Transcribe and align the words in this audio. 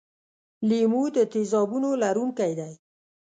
لیمو 0.67 1.03
د 1.15 1.17
تیزابونو 1.33 1.89
لرونکی 2.03 2.51
دی. 2.59 2.73